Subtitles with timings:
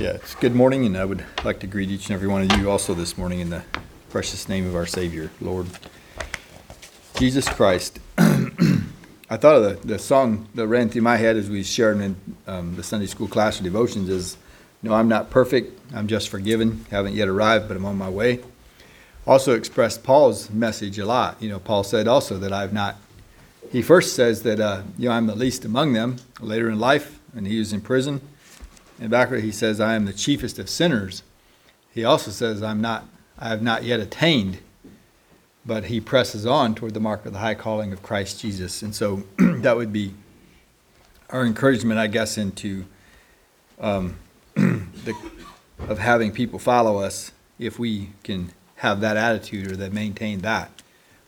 [0.00, 2.58] Yeah, it's good morning, and I would like to greet each and every one of
[2.58, 3.62] you also this morning in the
[4.10, 5.68] precious name of our Savior, Lord
[7.16, 8.00] Jesus Christ.
[8.18, 12.16] I thought of the, the song that ran through my head as we shared in
[12.48, 14.36] um, the Sunday school class or devotions is,
[14.82, 18.40] No, I'm not perfect, I'm just forgiven, haven't yet arrived, but I'm on my way.
[19.28, 21.40] Also expressed Paul's message a lot.
[21.40, 22.96] You know, Paul said also that I've not,
[23.70, 27.20] he first says that, uh, you know, I'm the least among them later in life,
[27.36, 28.20] and he was in prison
[29.00, 31.22] and backward, he says, I am the chiefest of sinners.
[31.92, 33.04] He also says, I'm not,
[33.38, 34.58] I have not yet attained.
[35.66, 38.82] But he presses on toward the mark of the high calling of Christ Jesus.
[38.82, 40.14] And so that would be
[41.30, 42.84] our encouragement, I guess, into
[43.80, 44.16] um,
[44.54, 45.16] the,
[45.88, 50.70] of having people follow us if we can have that attitude or that maintain that.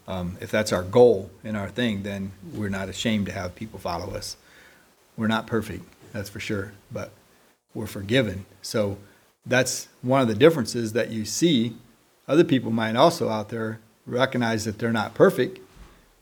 [0.07, 3.79] Um, if that's our goal and our thing, then we're not ashamed to have people
[3.79, 4.37] follow us.
[5.17, 6.75] We're not perfect, that's for sure.
[6.93, 7.11] But
[7.77, 8.47] we're forgiven.
[8.63, 8.99] So
[9.45, 11.77] that's one of the differences that you see.
[12.27, 15.61] Other people might also out there recognize that they're not perfect,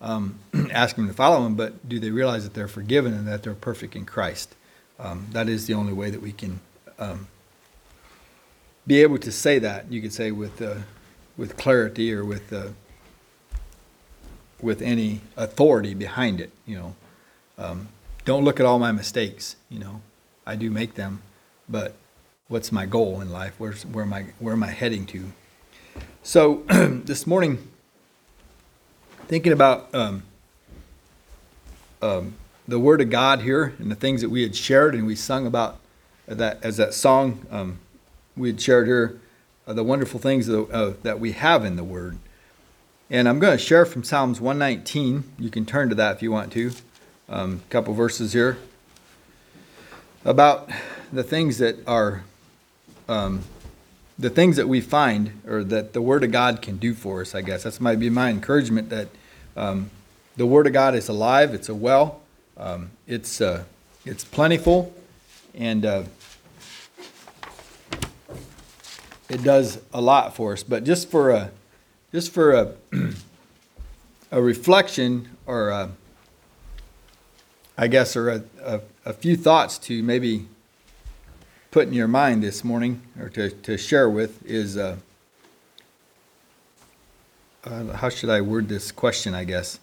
[0.01, 0.39] um,
[0.71, 3.55] ask them to follow them, but do they realize that they're forgiven and that they're
[3.55, 4.55] perfect in Christ?
[4.99, 6.61] Um, that is the only way that we can
[6.99, 7.29] um,
[8.87, 9.91] be able to say that.
[9.91, 10.77] You could say with uh,
[11.37, 12.69] with clarity or with uh,
[14.61, 16.51] with any authority behind it.
[16.67, 16.95] You know,
[17.59, 17.89] um,
[18.25, 19.57] don't look at all my mistakes.
[19.69, 20.01] You know,
[20.47, 21.23] I do make them,
[21.69, 21.95] but
[22.49, 23.55] what's my goal in life?
[23.59, 25.33] Where's where am I where am I heading to?
[26.23, 27.69] So this morning,
[29.27, 30.23] thinking about um,
[32.03, 32.35] um,
[32.67, 35.47] the Word of God here and the things that we had shared and we sung
[35.47, 35.79] about
[36.27, 37.79] that as that song um,
[38.37, 39.21] we had shared here,
[39.67, 42.19] uh, the wonderful things that, uh, that we have in the Word.
[43.11, 45.25] And I'm going to share from Psalms 119.
[45.39, 46.73] You can turn to that if you want to.
[47.29, 48.59] A um, couple verses here
[50.25, 50.71] about
[51.15, 52.25] the things that are
[53.09, 53.43] um,
[54.19, 57.35] the things that we find or that the Word of God can do for us,
[57.35, 57.63] I guess.
[57.63, 59.09] That's might be my encouragement that
[59.57, 59.91] um,
[60.37, 62.21] the Word of God is alive, it's a well,
[62.57, 63.63] um, it's, uh,
[64.05, 64.93] it's plentiful,
[65.55, 66.03] and uh,
[69.29, 70.65] it does a lot for us.
[70.65, 71.51] But just for a,
[72.13, 72.73] just for a,
[74.33, 75.91] a reflection or a,
[77.79, 80.47] I guess, or a, a, a few thoughts to maybe
[81.75, 84.95] put in your mind this morning or to, to share with is uh,
[87.65, 89.81] uh, how should I word this question, I guess?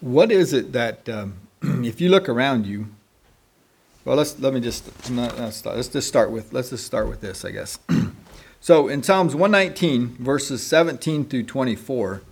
[0.00, 2.86] What is it that, um, if you look around you,
[4.04, 7.20] well, let's let me just not, not let's just start with let's just start with
[7.20, 7.80] this, I guess.
[8.60, 12.22] so in Psalms 119, verses 17 through 24,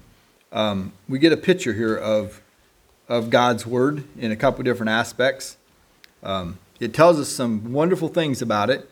[0.53, 2.43] um, we get a picture here of
[3.09, 5.57] of God's word in a couple different aspects.
[6.23, 8.91] Um, it tells us some wonderful things about it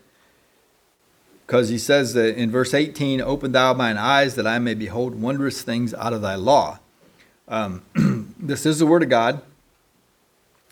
[1.47, 5.15] because he says that in verse 18, Open thou mine eyes that I may behold
[5.15, 6.79] wondrous things out of thy law.
[7.49, 7.83] Um,
[8.39, 9.41] this is the word of God.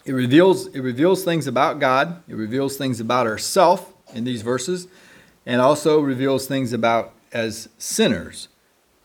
[0.04, 4.86] It reveals, it reveals things about God, it reveals things about ourself in these verses,
[5.46, 8.48] and also reveals things about as sinners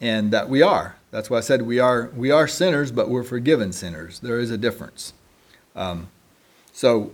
[0.02, 0.98] and that we are.
[1.12, 4.20] That's why I said we are we are sinners, but we're forgiven sinners.
[4.20, 5.14] There is a difference.
[5.76, 6.10] Um,
[6.74, 7.12] so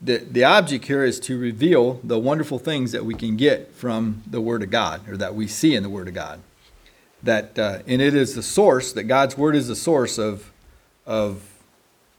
[0.00, 4.22] the, the object here is to reveal the wonderful things that we can get from
[4.26, 6.40] the Word of God, or that we see in the Word of God.
[7.22, 8.92] That uh, and it is the source.
[8.92, 10.52] That God's Word is the source of
[11.06, 11.42] of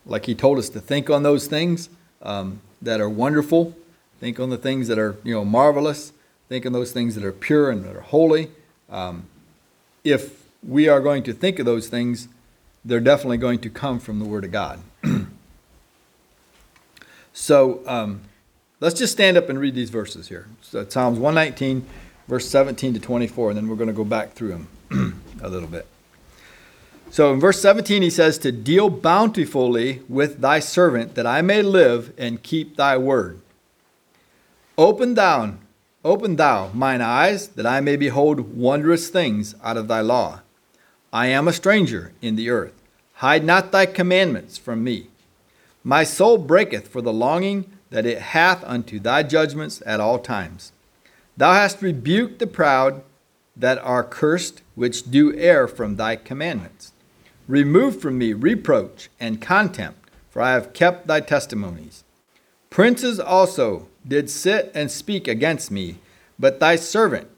[0.05, 1.89] like He told us to think on those things
[2.21, 3.75] um, that are wonderful.
[4.19, 6.13] Think on the things that are you know marvelous.
[6.49, 8.49] Think on those things that are pure and that are holy.
[8.89, 9.27] Um,
[10.03, 12.27] if we are going to think of those things,
[12.83, 14.79] they're definitely going to come from the Word of God.
[17.37, 18.21] So um,
[18.79, 20.47] let's just stand up and read these verses here.
[20.61, 21.85] So Psalms 119,
[22.27, 25.69] verse 17 to 24, and then we're going to go back through them a little
[25.69, 25.85] bit.
[27.11, 31.61] So in verse 17, he says, To deal bountifully with thy servant, that I may
[31.61, 33.39] live and keep thy word.
[34.75, 35.53] Open thou,
[36.03, 40.41] open thou mine eyes, that I may behold wondrous things out of thy law.
[41.13, 42.73] I am a stranger in the earth.
[43.13, 45.09] Hide not thy commandments from me.
[45.87, 50.73] My soul breaketh for the longing that it hath unto thy judgments at all times.
[51.37, 53.03] Thou hast rebuked the proud
[53.55, 56.91] that are cursed, which do err from thy commandments.
[57.47, 62.03] Remove from me reproach and contempt, for I have kept thy testimonies.
[62.69, 65.99] Princes also did sit and speak against me,
[66.37, 67.29] but thy servant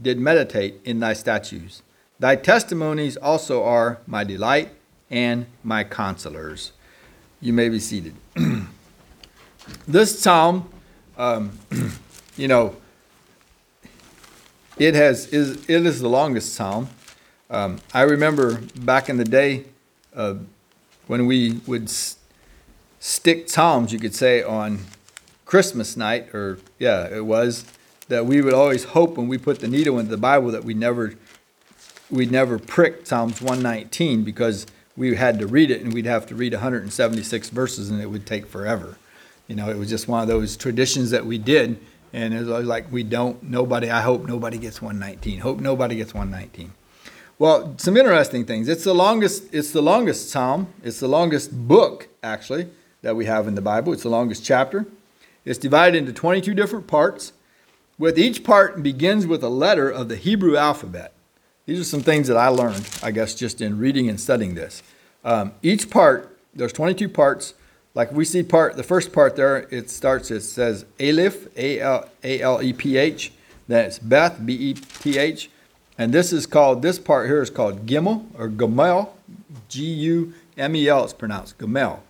[0.00, 1.82] did meditate in thy statutes.
[2.18, 4.70] Thy testimonies also are my delight
[5.10, 6.70] and my consolers.
[7.40, 8.14] You may be seated.
[9.88, 10.68] this psalm,
[11.16, 11.58] um,
[12.36, 12.76] you know,
[14.78, 16.88] it has is it is the longest psalm.
[17.48, 19.64] Um, I remember back in the day
[20.14, 20.34] uh,
[21.06, 22.16] when we would s-
[23.00, 24.80] stick psalms, you could say, on
[25.46, 27.64] Christmas night, or yeah, it was
[28.08, 30.74] that we would always hope when we put the needle into the Bible that we
[30.74, 31.14] never
[32.10, 34.66] we never pricked Psalms 119 because
[35.00, 38.26] we had to read it and we'd have to read 176 verses and it would
[38.26, 38.98] take forever.
[39.48, 41.80] You know, it was just one of those traditions that we did.
[42.12, 45.40] And it was like, we don't, nobody, I hope nobody gets 119.
[45.40, 46.74] Hope nobody gets 119.
[47.38, 48.68] Well, some interesting things.
[48.68, 50.66] It's the longest, it's the longest psalm.
[50.84, 52.68] It's the longest book, actually,
[53.00, 53.94] that we have in the Bible.
[53.94, 54.84] It's the longest chapter.
[55.46, 57.32] It's divided into 22 different parts,
[57.98, 61.14] with each part begins with a letter of the Hebrew alphabet.
[61.66, 64.82] These are some things that I learned, I guess, just in reading and studying this.
[65.24, 67.54] Um, each part, there's 22 parts.
[67.94, 73.32] Like we see part, the first part there, it starts, it says Aleph, A-L-E-P-H.
[73.68, 75.50] Then it's Beth, B-E-T-H.
[75.98, 79.10] And this is called, this part here is called Gimel or Gomel,
[79.68, 82.00] G-U-M-E-L, it's pronounced Gomel.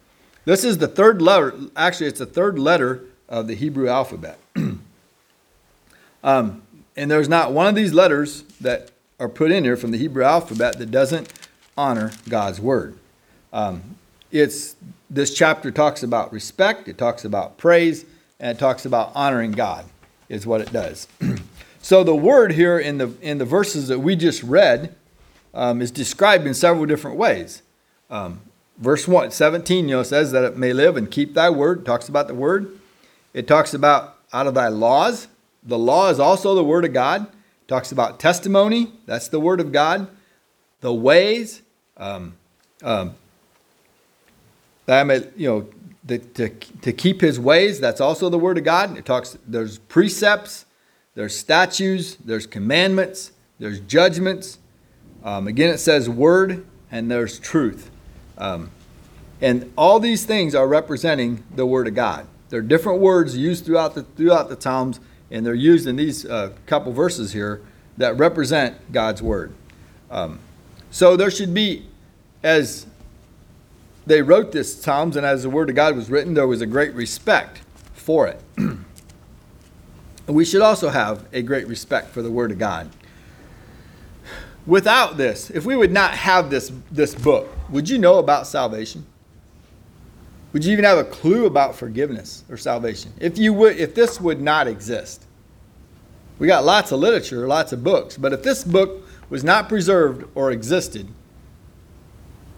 [0.45, 4.39] This is the third letter, actually, it's the third letter of the Hebrew alphabet.
[6.25, 6.63] um,
[6.97, 10.25] and there's not one of these letters that are put in here from the Hebrew
[10.25, 11.33] alphabet that doesn't
[11.77, 12.99] honor God's word.
[13.53, 13.97] Um,
[14.33, 14.75] it's
[15.11, 18.07] this chapter talks about respect, it talks about praise,
[18.41, 19.85] and it talks about honoring God.
[20.29, 21.09] Is what it does.
[21.83, 24.95] so the word here in the in the verses that we just read
[25.53, 27.63] um, is described in several different ways.
[28.09, 28.41] Um,
[28.79, 31.81] verse 1, 17, you know, says that it may live and keep thy word.
[31.81, 32.79] It talks about the word.
[33.35, 35.27] It talks about out of thy laws.
[35.65, 37.27] The law is also the word of God
[37.71, 40.09] talks about testimony, that's the word of God,
[40.81, 41.63] the ways,
[41.97, 42.35] um,
[42.83, 43.15] um,
[44.87, 45.69] that I may, you know,
[46.03, 48.99] the, to, to keep his ways, that's also the word of God.
[48.99, 50.67] It talks, there's precepts,
[51.15, 53.31] there's statutes, there's commandments,
[53.61, 54.59] there's judgments.
[55.23, 57.89] Um, again, it says word, and there's truth.
[58.37, 58.73] Um,
[59.41, 62.27] and all these things are representing the word of God.
[62.49, 64.99] There are different words used throughout the throughout the Psalms
[65.31, 67.63] and they're used in these uh, couple verses here
[67.97, 69.53] that represent God's word.
[70.11, 70.41] Um,
[70.91, 71.87] so there should be,
[72.43, 72.87] as
[74.07, 76.67] they wrote this Psalms and as the word of God was written, there was a
[76.67, 77.61] great respect
[77.93, 78.41] for it.
[80.27, 82.91] we should also have a great respect for the word of God.
[84.67, 89.07] Without this, if we would not have this, this book, would you know about salvation?
[90.53, 93.13] Would you even have a clue about forgiveness or salvation?
[93.21, 95.25] If you would if this would not exist.
[96.39, 100.27] We got lots of literature, lots of books, but if this book was not preserved
[100.35, 101.07] or existed,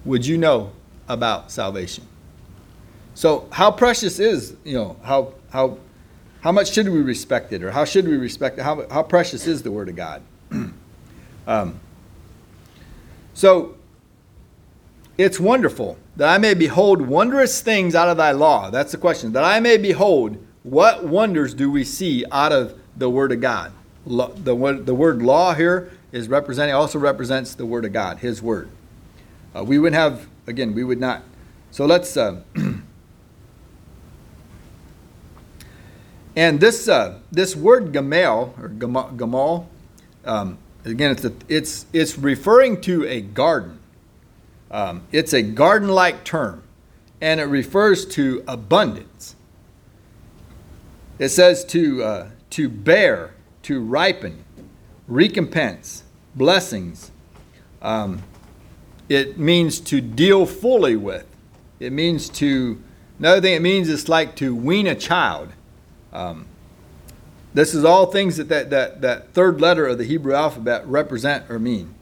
[0.04, 0.72] would you know
[1.08, 2.06] about salvation?
[3.14, 5.78] So how precious is, you know, how how
[6.40, 8.62] how much should we respect it or how should we respect it?
[8.62, 10.22] How, how precious is the word of God?
[11.46, 11.80] um,
[13.34, 13.76] so
[15.22, 18.70] it's wonderful that I may behold wondrous things out of thy law.
[18.70, 19.32] That's the question.
[19.32, 23.72] That I may behold what wonders do we see out of the word of God.
[24.04, 28.42] The word, the word law here is representing also represents the word of God, His
[28.42, 28.68] word.
[29.54, 31.22] Uh, we would have again, we would not.
[31.70, 32.16] So let's.
[32.16, 32.40] Uh,
[36.36, 39.66] and this uh, this word gamal or gamal,
[40.24, 43.78] um, again, it's a, it's it's referring to a garden.
[44.72, 46.62] Um, it's a garden like term,
[47.20, 49.36] and it refers to abundance.
[51.18, 54.44] It says to, uh, to bear, to ripen,
[55.06, 57.10] recompense, blessings.
[57.82, 58.22] Um,
[59.08, 61.26] it means to deal fully with.
[61.78, 62.82] It means to,
[63.18, 65.52] another thing it means is like to wean a child.
[66.12, 66.46] Um,
[67.52, 71.50] this is all things that, that, that, that third letter of the Hebrew alphabet represent
[71.50, 71.94] or mean.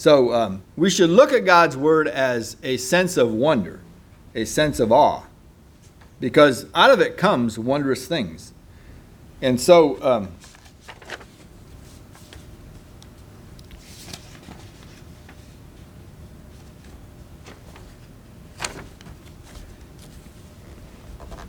[0.00, 3.80] So um, we should look at God's word as a sense of wonder,
[4.34, 5.24] a sense of awe,
[6.20, 8.54] because out of it comes wondrous things.
[9.42, 10.30] And so, um,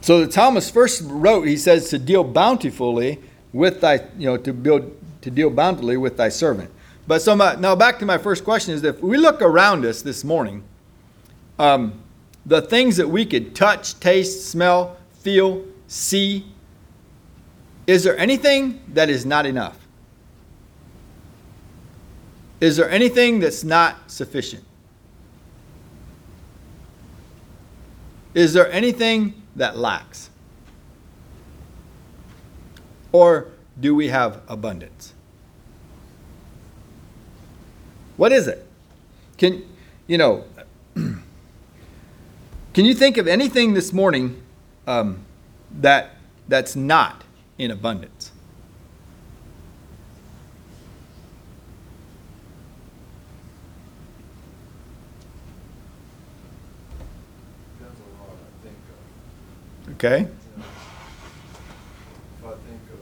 [0.01, 3.21] so the psalmist first wrote, he says, to deal bountifully
[3.53, 6.69] with thy, you know, to build, to deal bountifully with thy servant.
[7.07, 10.01] But so my, now back to my first question is if we look around us
[10.01, 10.63] this morning,
[11.59, 12.01] um,
[12.45, 16.45] the things that we could touch, taste, smell, feel, see,
[17.87, 19.77] is there anything that is not enough?
[22.59, 24.63] Is there anything that's not sufficient?
[28.33, 30.29] Is there anything that lacks?
[33.11, 35.13] Or do we have abundance?
[38.17, 38.65] What is it?
[39.37, 39.63] Can,
[40.07, 40.43] you know,
[40.95, 41.23] can
[42.85, 44.41] you think of anything this morning
[44.87, 45.25] um,
[45.71, 46.15] that,
[46.47, 47.23] that's not
[47.57, 48.31] in abundance?
[57.77, 59.93] Depends on what I think of.
[59.95, 60.19] Okay?
[60.19, 60.25] you
[60.57, 60.65] know.
[62.39, 63.01] If I think of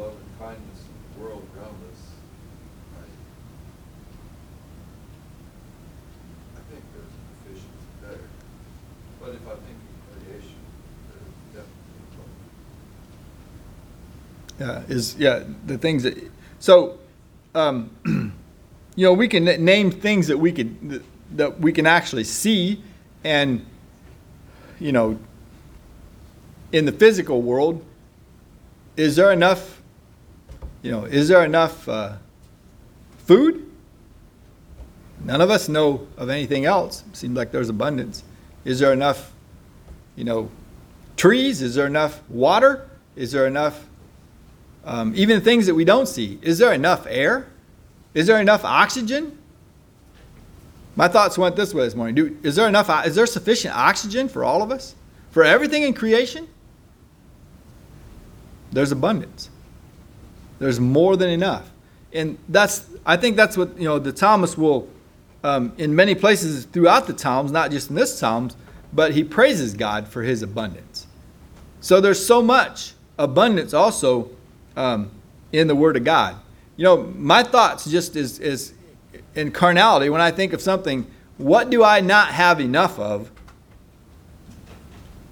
[0.00, 2.00] love and kindness in the world around us,
[2.96, 3.04] I,
[6.58, 8.26] I think there's a deficiency there.
[9.20, 10.60] But if I think of creation,
[11.08, 11.86] there's definitely
[14.58, 16.98] Yeah, is yeah the things that so
[17.54, 17.90] um,
[18.96, 21.02] you know we can name things that we could
[21.32, 22.82] that, we can actually see
[23.24, 23.64] and
[24.78, 25.18] you know
[26.72, 27.84] in the physical world
[28.96, 29.82] is there enough
[30.82, 32.16] you know is there enough uh,
[33.26, 33.68] food?
[35.24, 37.02] None of us know of anything else.
[37.12, 38.22] Seems like there's abundance.
[38.64, 39.32] Is there enough
[40.14, 40.50] you know
[41.16, 41.60] trees?
[41.60, 42.88] Is there enough water?
[43.16, 43.86] Is there enough
[44.86, 46.38] um, even things that we don't see.
[46.42, 47.48] Is there enough air?
[48.14, 49.36] Is there enough oxygen?
[50.94, 52.14] My thoughts went this way this morning.
[52.14, 52.88] Do, is there enough?
[53.04, 54.94] Is there sufficient oxygen for all of us?
[55.32, 56.48] For everything in creation?
[58.72, 59.50] There's abundance.
[60.58, 61.70] There's more than enough,
[62.12, 62.86] and that's.
[63.04, 63.98] I think that's what you know.
[63.98, 64.88] The psalmist will,
[65.44, 68.56] um, in many places throughout the psalms, not just in this psalms,
[68.92, 71.06] but he praises God for His abundance.
[71.80, 74.30] So there's so much abundance also
[74.76, 75.10] um,
[75.52, 76.36] in the Word of God.
[76.76, 78.74] You know, my thoughts just is, is
[79.34, 83.30] in carnality, when I think of something, what do I not have enough of?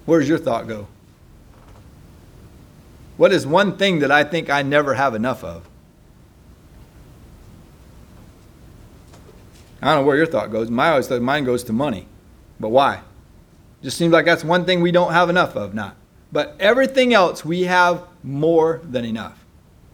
[0.05, 0.87] Where does your thought go?
[3.17, 5.67] What is one thing that I think I never have enough of?
[9.81, 10.69] I don't know where your thought goes.
[10.69, 12.07] My always thought mine goes to money.
[12.59, 13.01] But why?
[13.83, 15.95] Just seems like that's one thing we don't have enough of, not.
[16.31, 19.45] But everything else we have more than enough.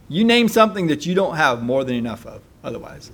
[0.07, 3.11] You name something that you don't have more than enough of otherwise.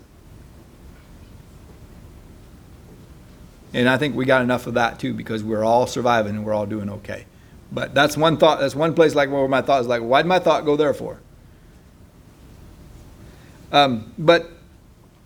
[3.74, 6.54] And I think we got enough of that too because we're all surviving and we're
[6.54, 7.26] all doing okay.
[7.72, 10.28] But that's one thought, that's one place like where my thought is like, why did
[10.28, 11.20] my thought go there for?
[13.72, 14.50] Um, but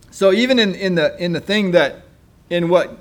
[0.09, 2.03] so even in, in the in the thing that
[2.49, 2.97] in what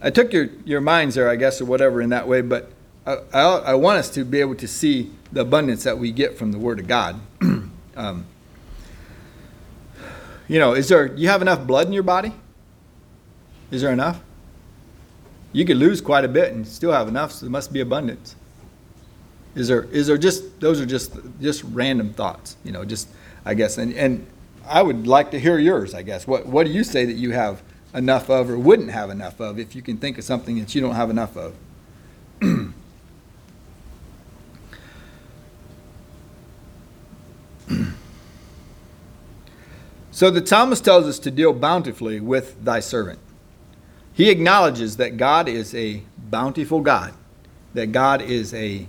[0.00, 2.70] I took your, your minds there, I guess, or whatever in that way, but
[3.06, 6.36] I, I, I want us to be able to see the abundance that we get
[6.36, 7.20] from the Word of God.
[7.96, 8.26] um,
[10.48, 12.32] you know, is there, you have enough blood in your body?
[13.70, 14.20] Is there enough?
[15.52, 18.36] You could lose quite a bit and still have enough, so there must be abundance.
[19.54, 23.08] Is there, is there just, those are just, just random thoughts, you know, just,
[23.44, 24.26] I guess, and, and
[24.68, 26.26] I would like to hear yours, I guess.
[26.26, 29.58] What, what do you say that you have enough of or wouldn't have enough of
[29.58, 31.54] if you can think of something that you don't have enough of?
[40.20, 43.18] So the psalmist tells us to deal bountifully with thy servant.
[44.12, 47.14] He acknowledges that God is a bountiful God,
[47.72, 48.86] that God is a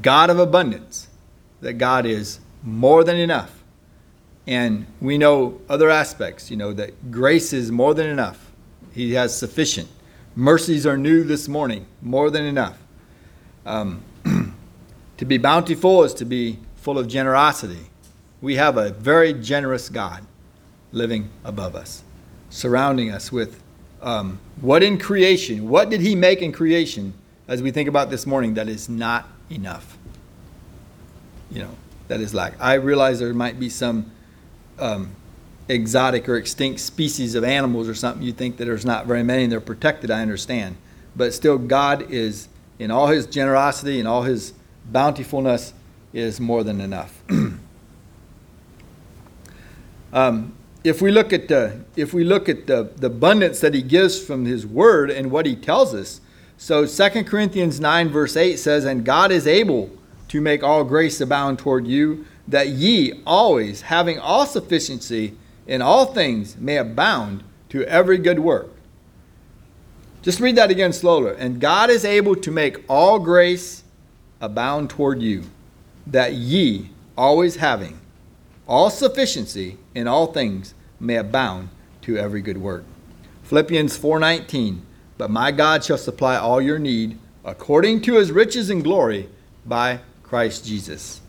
[0.00, 1.08] God of abundance,
[1.60, 3.62] that God is more than enough.
[4.46, 8.50] And we know other aspects, you know, that grace is more than enough.
[8.94, 9.90] He has sufficient.
[10.34, 12.78] Mercies are new this morning, more than enough.
[13.66, 14.02] Um,
[15.18, 17.90] to be bountiful is to be full of generosity.
[18.40, 20.24] We have a very generous God
[20.92, 22.02] living above us,
[22.48, 23.62] surrounding us with
[24.02, 27.12] um, what in creation, what did He make in creation,
[27.48, 29.98] as we think about this morning, that is not enough?
[31.50, 31.70] You know,
[32.08, 32.54] that is lack.
[32.60, 34.10] I realize there might be some
[34.78, 35.14] um,
[35.68, 39.44] exotic or extinct species of animals or something you think that there's not very many
[39.44, 40.76] and they're protected, I understand.
[41.14, 44.54] But still, God is, in all His generosity and all His
[44.86, 45.74] bountifulness,
[46.12, 47.22] is more than enough.
[50.12, 53.82] um, if we look at the if we look at the, the abundance that he
[53.82, 56.20] gives from his word and what he tells us
[56.56, 59.90] so 2 corinthians 9 verse 8 says and god is able
[60.28, 65.34] to make all grace abound toward you that ye always having all sufficiency
[65.66, 68.68] in all things may abound to every good work.
[70.22, 71.34] Just read that again slowly.
[71.38, 73.84] And god is able to make all grace
[74.40, 75.44] abound toward you
[76.06, 77.99] that ye always having
[78.70, 81.68] all sufficiency in all things may abound
[82.02, 82.84] to every good work.
[83.42, 84.82] Philippians 4:19
[85.18, 89.28] But my God shall supply all your need according to his riches and glory
[89.66, 91.20] by Christ Jesus.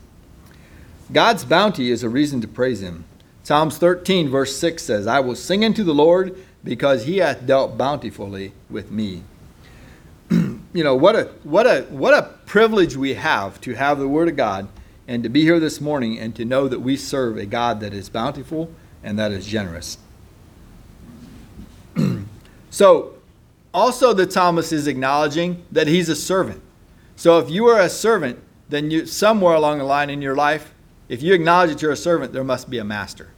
[1.12, 3.04] God's bounty is a reason to praise him.
[3.42, 7.76] Psalms 13, verse 6 says, I will sing unto the Lord because he hath dealt
[7.76, 9.24] bountifully with me.
[10.30, 14.28] you know, what a, what, a, what a privilege we have to have the Word
[14.28, 14.68] of God
[15.08, 17.92] and to be here this morning and to know that we serve a God that
[17.92, 18.70] is bountiful
[19.02, 19.98] and that is generous.
[22.70, 23.14] so,
[23.74, 26.62] also the psalmist is acknowledging that he's a servant.
[27.16, 30.72] So, if you are a servant, then you somewhere along the line in your life,
[31.08, 33.30] if you acknowledge that you're a servant, there must be a master.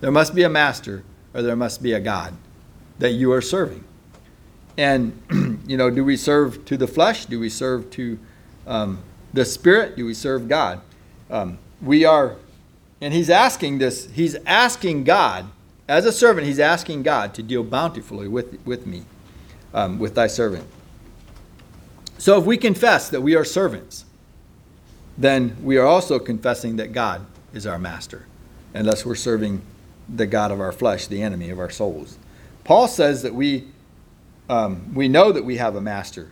[0.00, 2.34] There must be a master or there must be a God
[2.98, 3.84] that you are serving.
[4.76, 5.20] And,
[5.66, 7.26] you know, do we serve to the flesh?
[7.26, 8.18] Do we serve to
[8.66, 8.98] um,
[9.34, 9.96] the spirit?
[9.96, 10.80] Do we serve God?
[11.28, 12.36] Um, we are,
[13.00, 15.46] and he's asking this, he's asking God,
[15.88, 19.02] as a servant, he's asking God to deal bountifully with, with me,
[19.74, 20.64] um, with thy servant.
[22.16, 24.04] So if we confess that we are servants,
[25.18, 28.26] then we are also confessing that God is our master,
[28.72, 29.60] unless we're serving
[30.08, 32.18] the God of our flesh, the enemy of our souls.
[32.62, 33.64] Paul says that we,
[34.48, 36.30] um, we know that we have a master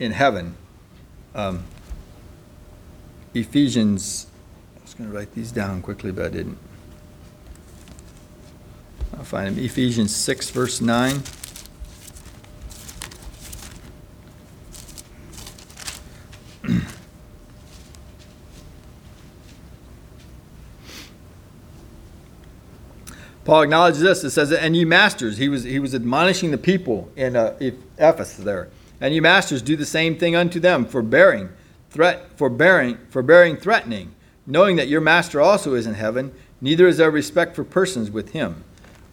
[0.00, 0.56] in heaven.
[1.34, 1.64] Um,
[3.38, 4.26] Ephesians,
[4.76, 6.58] I was going to write these down quickly, but I didn't.
[9.16, 9.64] I'll find them.
[9.64, 11.22] Ephesians 6, verse 9.
[23.44, 24.24] Paul acknowledges this.
[24.24, 27.56] It says, "And you masters," he was he was admonishing the people in uh,
[27.96, 28.68] Ephesus there.
[29.00, 31.48] And you masters do the same thing unto them, forbearing,
[31.90, 34.14] threat, forbearing, forbearing, threatening,
[34.46, 36.32] knowing that your master also is in heaven.
[36.60, 38.64] Neither is there respect for persons with him.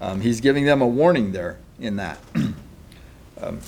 [0.02, 2.20] Um, he's giving them a warning there in that.
[3.42, 3.60] um,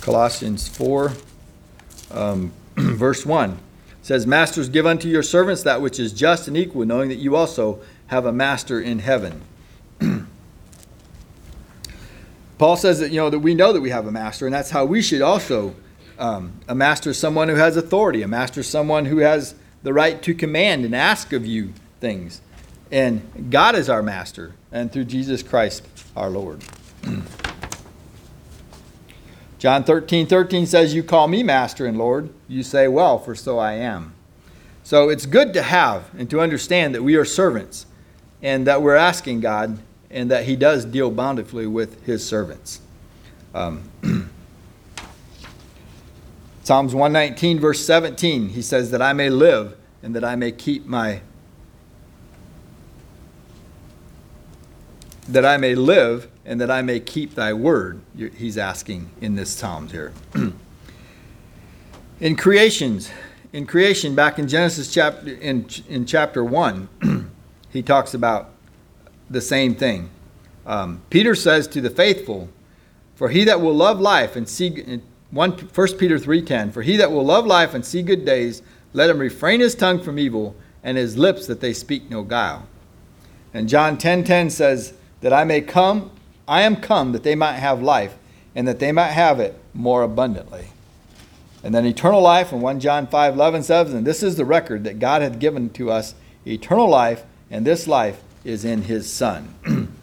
[0.00, 1.12] Colossians 4
[2.10, 3.58] um, verse 1
[4.02, 7.36] says, Masters, give unto your servants that which is just and equal, knowing that you
[7.36, 9.42] also have a master in heaven.
[12.60, 14.68] Paul says that, you know, that we know that we have a master, and that's
[14.68, 15.74] how we should also.
[16.18, 18.20] Um, a master someone who has authority.
[18.20, 22.42] A master someone who has the right to command and ask of you things.
[22.92, 26.62] And God is our master, and through Jesus Christ our Lord.
[29.58, 32.28] John 13, 13 says, You call me master and Lord.
[32.46, 34.12] You say, Well, for so I am.
[34.82, 37.86] So it's good to have and to understand that we are servants
[38.42, 39.78] and that we're asking God
[40.10, 42.80] and that He does deal bountifully with His servants.
[43.54, 43.82] Um,
[46.62, 50.86] Psalms 119, verse 17, he says, That I may live and that I may keep
[50.86, 51.20] my.
[55.28, 59.50] That I may live and that I may keep thy word, he's asking in this
[59.50, 60.12] Psalms here.
[62.20, 63.10] in creations,
[63.52, 66.88] in creation, back in Genesis chapter in, in chapter one,
[67.70, 68.50] he talks about
[69.30, 70.10] the same thing.
[70.66, 72.48] Um, Peter says to the faithful,
[73.14, 76.96] "For he that will love life and see one First Peter three ten, for he
[76.96, 78.62] that will love life and see good days,
[78.92, 82.66] let him refrain his tongue from evil and his lips that they speak no guile."
[83.54, 86.10] And John ten ten says that I may come
[86.50, 88.18] I am come that they might have life,
[88.56, 90.66] and that they might have it more abundantly.
[91.62, 94.82] And then eternal life in 1 John 5 11 says, And this is the record
[94.82, 99.54] that God hath given to us eternal life, and this life is in his Son.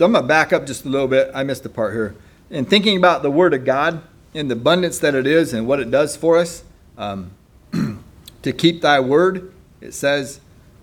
[0.00, 1.30] So I'm going to back up just a little bit.
[1.34, 2.16] I missed the part here.
[2.48, 4.02] In thinking about the Word of God
[4.34, 6.64] and the abundance that it is and what it does for us,
[6.96, 7.32] um,
[8.42, 10.40] to keep thy word, it says,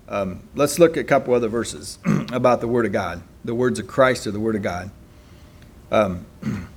[0.10, 2.00] um, let's look at a couple other verses
[2.32, 4.92] about the Word of God, the words of Christ or the Word of God.
[5.92, 6.26] Um,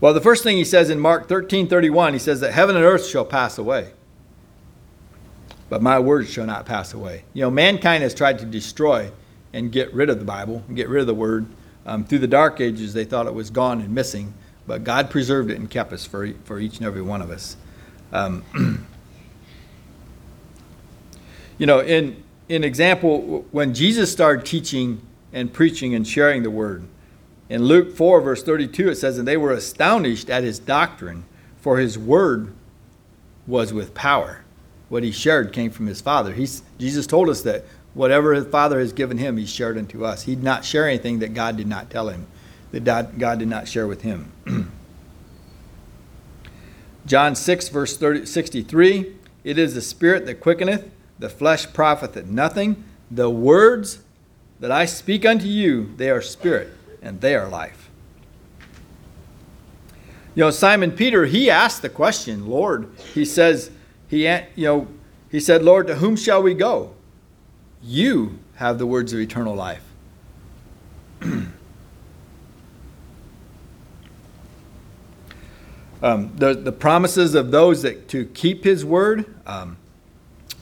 [0.00, 2.84] well, the first thing he says in Mark 13 31, he says that heaven and
[2.84, 3.92] earth shall pass away
[5.72, 7.24] but my words shall not pass away.
[7.32, 9.10] You know, mankind has tried to destroy
[9.54, 11.46] and get rid of the Bible and get rid of the Word.
[11.86, 14.34] Um, through the dark ages, they thought it was gone and missing,
[14.66, 17.56] but God preserved it and kept us for, for each and every one of us.
[18.12, 18.44] Um,
[21.58, 25.00] you know, in, in example, when Jesus started teaching
[25.32, 26.84] and preaching and sharing the Word,
[27.48, 31.24] in Luke 4, verse 32, it says, And they were astonished at his doctrine,
[31.58, 32.52] for his word
[33.46, 34.42] was with power
[34.92, 36.34] what he shared came from his Father.
[36.34, 40.24] He's, Jesus told us that whatever his Father has given him, he shared unto us.
[40.24, 42.26] He did not share anything that God did not tell him,
[42.72, 44.30] that God did not share with him.
[47.06, 52.84] John 6, verse 30, 63 It is the Spirit that quickeneth, the flesh profiteth nothing.
[53.10, 54.02] The words
[54.60, 57.90] that I speak unto you, they are spirit and they are life.
[60.34, 63.70] You know, Simon Peter, he asked the question, Lord, he says,
[64.08, 64.88] he, you know,
[65.30, 66.94] he said, Lord, to whom shall we go?
[67.82, 69.84] You have the words of eternal life.
[76.02, 79.32] um, the, the promises of those that to keep his word.
[79.46, 79.78] Um,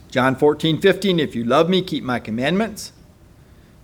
[0.09, 2.93] John 14, 15, if you love me, keep my commandments.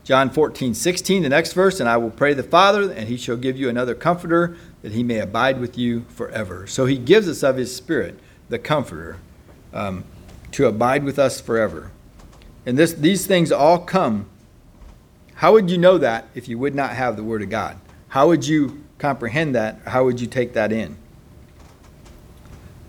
[0.04, 3.36] John 14, 16, the next verse, and I will pray the Father, and he shall
[3.36, 6.65] give you another comforter, that he may abide with you forever.
[6.67, 8.17] So he gives us of his Spirit,
[8.48, 9.17] the comforter,
[9.74, 10.06] um,
[10.54, 11.91] to abide with us forever.
[12.65, 14.30] And this, these things all come.
[15.36, 17.78] How would you know that if you would not have the Word of God?
[18.10, 19.80] How would you comprehend that?
[19.86, 20.98] How would you take that in?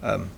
[0.03, 0.31] Um,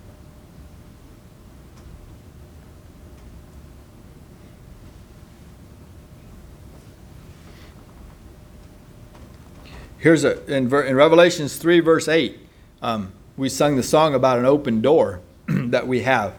[10.01, 12.39] Here's a in, in Revelations 3, verse 8,
[12.81, 16.37] um, we sung the song about an open door that we have.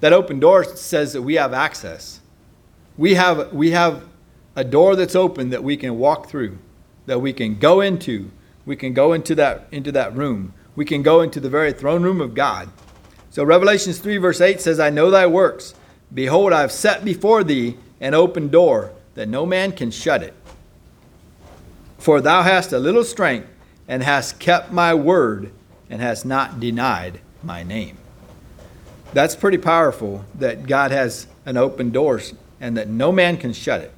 [0.00, 2.20] That open door says that we have access.
[2.98, 4.04] We have, we have
[4.54, 6.58] a door that's open that we can walk through,
[7.06, 8.30] that we can go into.
[8.66, 10.52] We can go into that, into that room.
[10.80, 12.70] We can go into the very throne room of God.
[13.28, 15.74] So Revelations 3, verse 8 says, I know thy works.
[16.14, 20.32] Behold, I have set before thee an open door that no man can shut it.
[21.98, 23.46] For thou hast a little strength,
[23.88, 25.52] and hast kept my word,
[25.90, 27.98] and hast not denied my name.
[29.12, 32.22] That's pretty powerful that God has an open door
[32.58, 33.92] and that no man can shut it.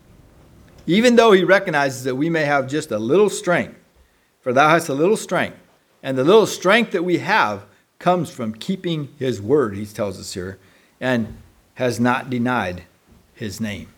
[0.88, 3.76] Even though he recognizes that we may have just a little strength,
[4.40, 5.58] for thou hast a little strength,
[6.02, 7.64] and the little strength that we have
[7.98, 10.58] comes from keeping his word, he tells us here,
[11.00, 11.36] and
[11.74, 12.82] has not denied
[13.34, 13.88] his name.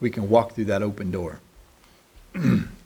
[0.00, 1.40] We can walk through that open door.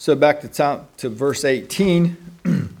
[0.00, 2.16] So back to, to verse 18,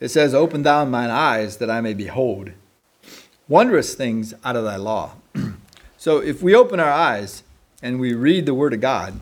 [0.00, 2.52] it says, Open thou mine eyes that I may behold
[3.48, 5.14] wondrous things out of thy law.
[5.98, 7.42] so if we open our eyes
[7.82, 9.20] and we read the word of God,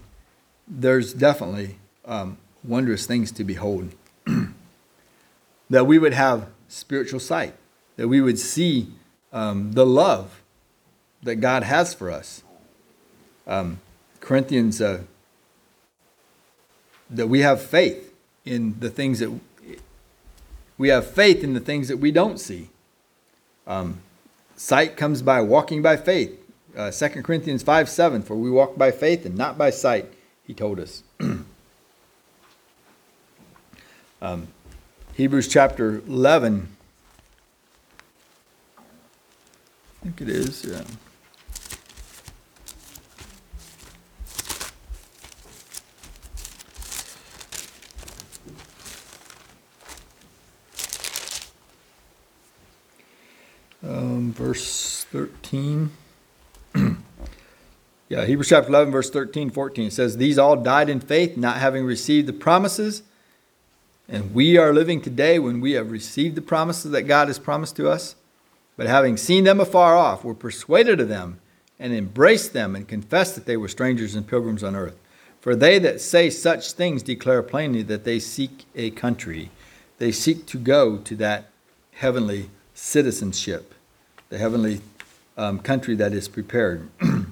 [0.69, 3.95] there's definitely um, wondrous things to behold.
[5.71, 7.55] that we would have spiritual sight,
[7.97, 8.89] that we would see
[9.33, 10.43] um, the love
[11.23, 12.43] that God has for us.
[13.47, 13.81] Um,
[14.21, 15.05] Corinthians uh,
[17.11, 18.13] that we have faith
[18.45, 19.33] in the things that
[20.79, 22.69] we have faith in the things that we don't see.
[23.67, 24.01] Um,
[24.57, 26.39] sight comes by walking by faith.
[26.77, 30.13] Uh, 2 Corinthians 5 7, for we walk by faith and not by sight,
[30.47, 31.03] he told us.
[34.21, 34.49] um,
[35.15, 36.69] Hebrews chapter 11,
[38.79, 38.83] I
[40.03, 40.65] think it is.
[40.65, 40.83] Yeah.
[53.89, 55.91] Um, verse 13.
[58.09, 59.87] yeah, Hebrews chapter 11, verse 13, 14.
[59.87, 63.03] It says, These all died in faith, not having received the promises.
[64.09, 67.77] And we are living today when we have received the promises that God has promised
[67.77, 68.15] to us.
[68.77, 71.41] But having seen them afar off, were persuaded of them,
[71.79, 74.99] and embraced them, and confessed that they were strangers and pilgrims on earth.
[75.41, 79.51] For they that say such things declare plainly that they seek a country.
[79.99, 81.51] They seek to go to that
[81.93, 83.76] heavenly citizenship
[84.29, 84.81] the heavenly
[85.37, 86.89] um, country that is prepared.
[87.01, 87.27] um,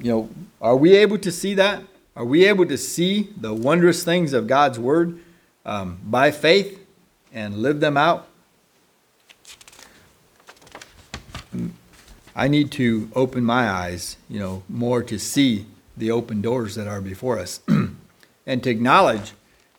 [0.00, 0.28] you know,
[0.60, 1.82] are we able to see that?
[2.14, 5.20] Are we able to see the wondrous things of God's Word
[5.64, 6.78] um, by faith
[7.32, 8.26] and live them out?
[12.36, 15.66] I need to open my eyes, you know, more to see
[15.96, 17.60] the open doors that are before us
[18.46, 19.32] and to acknowledge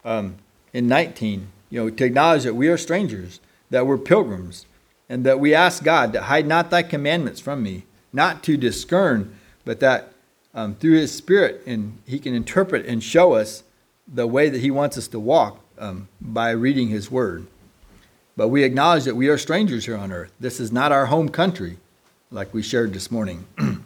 [0.03, 0.35] um,
[0.73, 3.39] in 19 you know, to acknowledge that we are strangers,
[3.71, 4.67] that we're pilgrims,
[5.09, 9.35] and that we ask God to hide not thy commandments from me, not to discern,
[9.65, 10.13] but that
[10.53, 13.63] um, through his Spirit, and he can interpret and show us
[14.07, 17.47] the way that he wants us to walk, um, by reading His Word.
[18.37, 20.31] But we acknowledge that we are strangers here on earth.
[20.39, 21.77] This is not our home country,
[22.29, 23.45] like we shared this morning.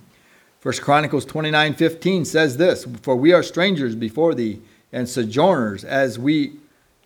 [0.59, 6.19] First Chronicles 29 15 says this For we are strangers before thee and sojourners, as
[6.19, 6.53] we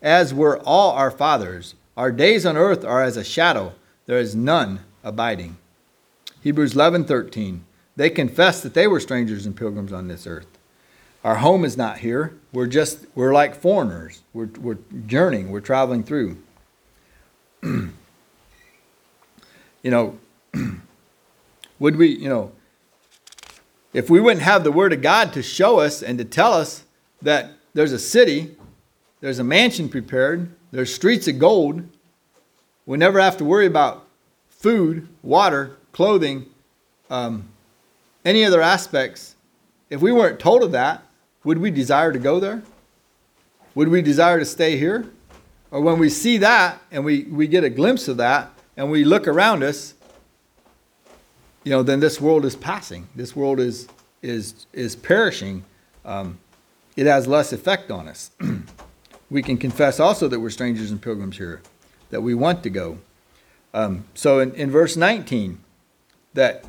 [0.01, 1.75] as were all our fathers.
[1.97, 3.73] Our days on earth are as a shadow,
[4.05, 5.57] there is none abiding.
[6.41, 7.65] Hebrews 11 13.
[7.95, 10.47] They confessed that they were strangers and pilgrims on this earth.
[11.23, 12.33] Our home is not here.
[12.53, 14.21] We're just, we're like foreigners.
[14.33, 16.37] We're, we're journeying, we're traveling through.
[17.63, 17.91] you
[19.83, 20.17] know,
[21.79, 22.53] would we, you know,
[23.91, 26.85] if we wouldn't have the Word of God to show us and to tell us
[27.21, 28.55] that there's a city,
[29.21, 31.83] there's a mansion prepared, there's streets of gold,
[32.85, 34.05] we never have to worry about
[34.49, 36.45] food, water, clothing,
[37.09, 37.47] um,
[38.25, 39.35] any other aspects.
[39.89, 41.03] If we weren't told of that,
[41.43, 42.63] would we desire to go there?
[43.75, 45.09] Would we desire to stay here?
[45.71, 49.03] Or when we see that and we, we get a glimpse of that and we
[49.05, 49.93] look around us,
[51.63, 53.07] you know, then this world is passing.
[53.15, 53.87] This world is
[54.21, 55.63] is is perishing.
[56.03, 56.39] Um,
[56.95, 58.31] it has less effect on us.
[59.29, 61.61] we can confess also that we're strangers and pilgrims here,
[62.09, 62.99] that we want to go.
[63.73, 65.59] Um, so in, in verse 19,
[66.33, 66.63] that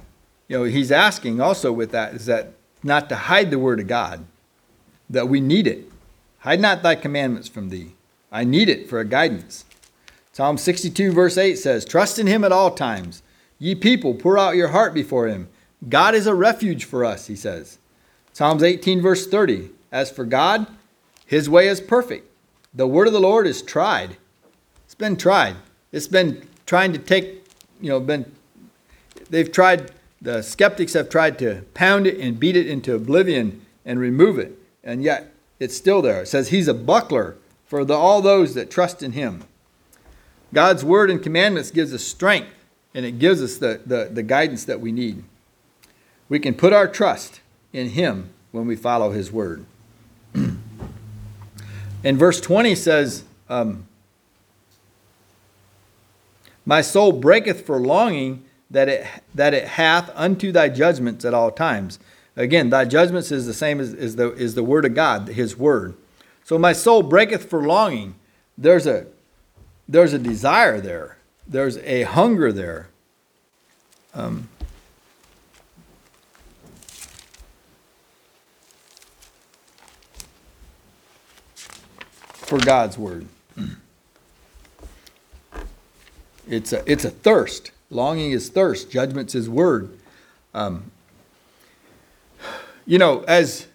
[0.48, 3.86] you know he's asking also with that is that not to hide the word of
[3.86, 4.24] God,
[5.08, 5.90] that we need it.
[6.40, 7.92] Hide not thy commandments from thee.
[8.32, 9.64] I need it for a guidance.
[10.32, 13.22] Psalm 62, verse 8 says, Trust in him at all times.
[13.58, 15.48] Ye people, pour out your heart before him.
[15.88, 17.78] God is a refuge for us, he says.
[18.32, 20.66] Psalms 18, verse 30, As for God,
[21.26, 22.29] his way is perfect.
[22.72, 24.16] The word of the Lord is tried.
[24.84, 25.56] It's been tried.
[25.92, 27.44] It's been trying to take,
[27.80, 28.30] you know, been,
[29.28, 29.90] they've tried,
[30.22, 34.56] the skeptics have tried to pound it and beat it into oblivion and remove it.
[34.84, 36.22] And yet, it's still there.
[36.22, 39.44] It says, He's a buckler for the, all those that trust in him.
[40.52, 42.52] God's word and commandments gives us strength
[42.94, 45.22] and it gives us the, the, the guidance that we need.
[46.28, 47.40] We can put our trust
[47.72, 49.64] in him when we follow his word.
[52.04, 53.86] and verse 20 says, um,
[56.64, 61.50] My soul breaketh for longing that it, that it hath unto thy judgments at all
[61.50, 61.98] times.
[62.36, 65.56] Again, thy judgments is the same as, as the, is the word of God, his
[65.56, 65.94] word.
[66.44, 68.14] So my soul breaketh for longing.
[68.56, 69.06] There's a
[69.88, 71.16] there's a desire there.
[71.48, 72.90] There's a hunger there.
[74.14, 74.48] Um,
[82.50, 83.26] for God's word.
[86.48, 87.70] It's a it's a thirst.
[87.90, 88.90] Longing is thirst.
[88.90, 89.96] Judgment's His word.
[90.52, 90.90] Um,
[92.84, 93.68] you know, as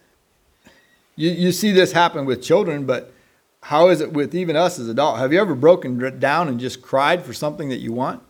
[1.16, 3.14] you, you see this happen with children, but
[3.62, 5.20] how is it with even us as adults?
[5.20, 8.22] Have you ever broken down and just cried for something that you want?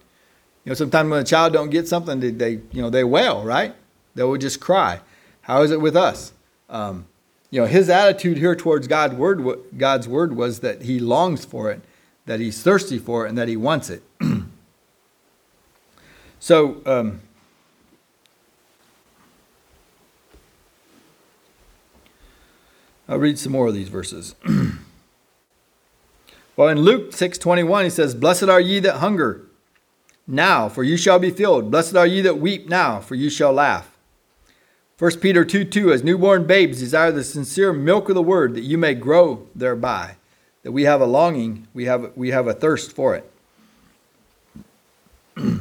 [0.64, 3.44] You know, sometimes when a child don't get something, they, they you know they wail,
[3.44, 3.74] right?
[4.14, 5.02] They will just cry.
[5.42, 6.34] How is it with us?
[6.70, 7.08] Um,
[7.56, 9.42] you know, his attitude here towards God word,
[9.78, 11.82] God's word was that he longs for it,
[12.26, 14.04] that he's thirsty for it, and that he wants it.
[16.40, 16.82] so.
[16.86, 17.22] Um,
[23.08, 24.36] I'll read some more of these verses.
[26.58, 29.44] well, in Luke 6:21 he says, "Blessed are ye that hunger
[30.28, 31.72] now, for you shall be filled.
[31.72, 33.95] Blessed are ye that weep now, for you shall laugh."
[34.98, 38.62] 1 Peter 2 2, as newborn babes desire the sincere milk of the word, that
[38.62, 40.16] you may grow thereby.
[40.64, 43.30] That we have a longing, we have, we have a thirst for it.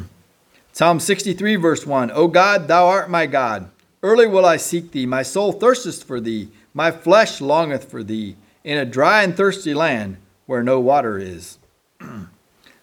[0.73, 3.71] Psalm 63, verse 1 O God, thou art my God.
[4.05, 5.07] Early will I seek thee.
[5.07, 6.51] My soul thirsteth for thee.
[6.73, 10.17] My flesh longeth for thee in a dry and thirsty land
[10.47, 11.59] where no water is.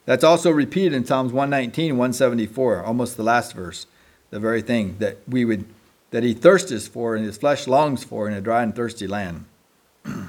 [0.05, 3.85] That's also repeated in Psalms 119, 174, almost the last verse,
[4.31, 5.65] the very thing that we would
[6.11, 9.45] that he thirsteth for and his flesh longs for in a dry and thirsty land.
[10.05, 10.25] you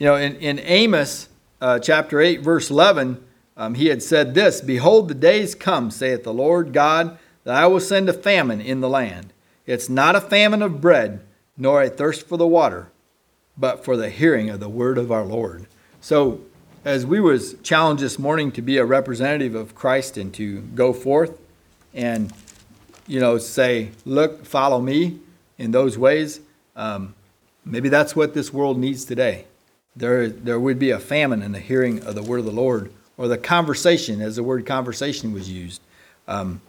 [0.00, 1.28] know, in, in Amos
[1.60, 3.22] uh, chapter 8, verse 11,
[3.56, 7.66] um, he had said this Behold, the days come, saith the Lord God, that I
[7.66, 9.32] will send a famine in the land.
[9.66, 11.20] It's not a famine of bread,
[11.56, 12.88] nor a thirst for the water,
[13.56, 15.66] but for the hearing of the word of our Lord.
[16.00, 16.40] So,
[16.86, 20.92] as we was challenged this morning to be a representative of Christ and to go
[20.92, 21.36] forth
[21.92, 22.32] and,
[23.08, 25.18] you know, say, look, follow me
[25.58, 26.38] in those ways,
[26.76, 27.16] um,
[27.64, 29.46] maybe that's what this world needs today.
[29.96, 32.92] There, there would be a famine in the hearing of the word of the Lord,
[33.18, 35.80] or the conversation, as the word conversation was used.
[36.28, 36.60] Um,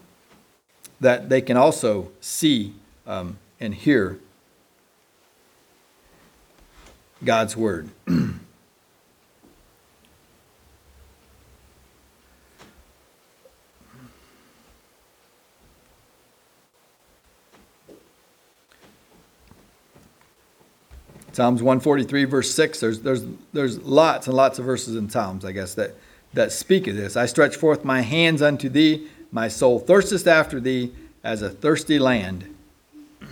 [1.00, 2.74] that they can also see
[3.06, 4.18] um, and hear
[7.24, 7.90] God's word.
[21.38, 23.24] Psalms 143, verse 6, there's, there's,
[23.54, 25.94] there's lots and lots of verses in Psalms, I guess, that,
[26.34, 27.16] that speak of this.
[27.16, 32.00] I stretch forth my hands unto thee, my soul thirsteth after thee as a thirsty
[32.00, 32.56] land.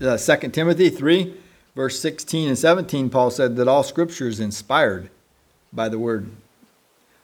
[0.00, 1.34] uh, 2 Timothy 3,
[1.74, 5.10] verse 16 and 17, Paul said that all scripture is inspired
[5.72, 6.30] by the word.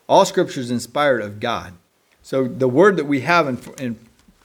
[0.08, 1.74] All scripture is inspired of God.
[2.22, 3.98] So the word that we have in, in,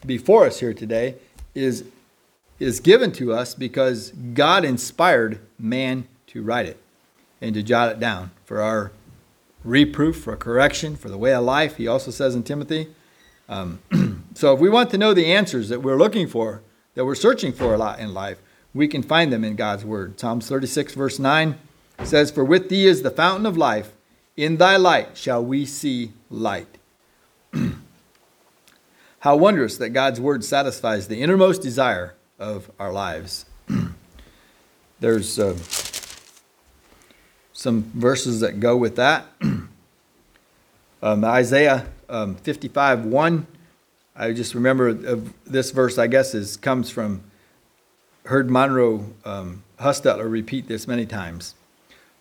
[0.05, 1.15] before us here today
[1.55, 1.85] is,
[2.59, 6.77] is given to us because God inspired man to write it
[7.41, 8.91] and to jot it down for our
[9.63, 11.77] reproof, for correction, for the way of life.
[11.77, 12.87] He also says in Timothy.
[13.47, 13.79] Um,
[14.33, 16.61] so if we want to know the answers that we're looking for,
[16.95, 18.39] that we're searching for a lot in life,
[18.73, 20.19] we can find them in God's word.
[20.19, 21.57] Psalms 36, verse 9
[22.03, 23.93] says, For with thee is the fountain of life,
[24.35, 26.77] in thy light shall we see light.
[29.19, 33.45] How wondrous that God's word satisfies the innermost desire of our lives.
[34.99, 35.57] There's uh,
[37.53, 39.25] some verses that go with that.
[39.41, 43.47] um, Isaiah um, 55 1.
[44.15, 47.23] I just remember of this verse, I guess, is comes from
[48.25, 51.55] heard Monroe um, Hustetler repeat this many times.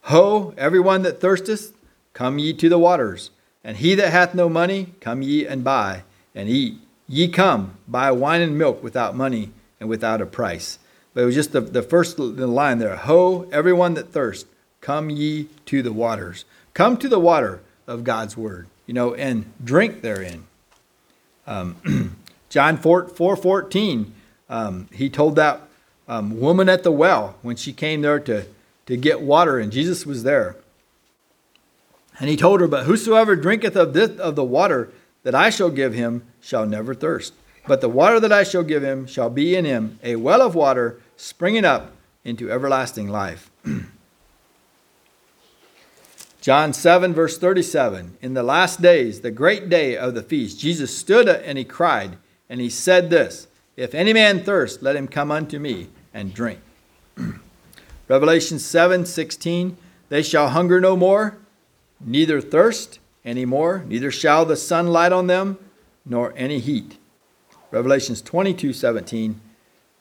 [0.07, 1.73] Ho, everyone that thirsteth,
[2.13, 3.31] come ye to the waters,
[3.63, 6.03] and he that hath no money, come ye and buy
[6.35, 6.79] and eat.
[7.09, 10.79] Ye come, buy wine and milk without money and without a price.
[11.15, 12.97] But it was just the, the first line there.
[12.97, 14.47] Ho, everyone that thirst,
[14.81, 16.45] come ye to the waters.
[16.75, 20.47] Come to the water of God's word, you know, and drink therein.
[21.47, 22.17] Um,
[22.49, 24.15] John 4, 4 14,
[24.49, 25.61] um, he told that
[26.09, 28.47] um, woman at the well when she came there to,
[28.93, 30.55] to get water, and Jesus was there.
[32.21, 35.71] And he told her, But whosoever drinketh of, this, of the water that I shall
[35.71, 37.33] give him shall never thirst.
[37.67, 40.55] But the water that I shall give him shall be in him a well of
[40.55, 43.51] water springing up into everlasting life.
[46.43, 48.19] John 7, verse 37.
[48.21, 52.19] In the last days, the great day of the feast, Jesus stood and he cried,
[52.51, 56.61] and he said this If any man thirst, let him come unto me and drink.
[58.13, 59.75] Revelation 7, 16.
[60.11, 61.39] They shall hunger no more,
[61.99, 65.57] neither thirst any more, neither shall the sun light on them,
[66.05, 66.99] nor any heat.
[67.71, 69.41] Revelations 22, 17.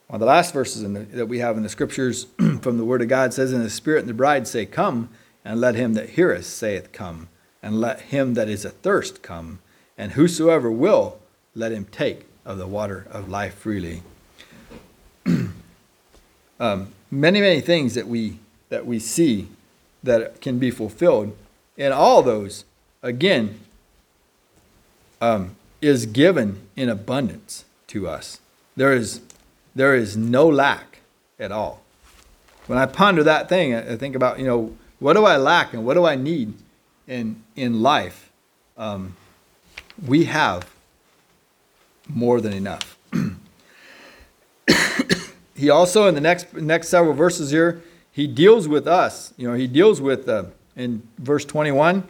[0.07, 2.25] One of the last verses the, that we have in the scriptures
[2.59, 5.07] from the Word of God says, And the Spirit and the bride say, Come
[5.45, 7.29] and let him that heareth saith, Come,
[7.63, 9.59] and let him that is athirst come,
[9.97, 11.17] and whosoever will,
[11.55, 14.03] let him take of the water of life freely.
[16.59, 19.49] um, many, many things that we that we see
[20.01, 21.35] that can be fulfilled,
[21.77, 22.65] and all those,
[23.03, 23.59] again,
[25.19, 28.39] um, is given in abundance to us.
[28.75, 29.21] There is
[29.75, 31.01] there is no lack
[31.39, 31.81] at all.
[32.67, 35.83] When I ponder that thing, I think about you know what do I lack and
[35.83, 36.53] what do I need
[37.07, 38.31] in, in life?
[38.77, 39.15] Um,
[40.05, 40.69] we have
[42.07, 42.97] more than enough.
[45.61, 49.31] He also, in the next, next several verses here, he deals with us.
[49.37, 50.45] You know, he deals with, uh,
[50.75, 52.03] in verse 21,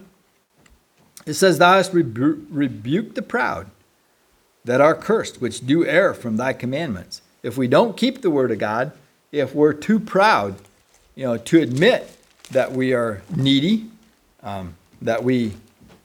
[1.25, 3.69] it says, Thou hast rebu- rebuked the proud
[4.63, 7.21] that are cursed, which do err from thy commandments.
[7.43, 8.93] If we don't keep the word of God,
[9.33, 10.55] if we're too proud,
[11.15, 12.09] you know, to admit
[12.51, 13.87] that we are needy,
[14.43, 15.55] um, that we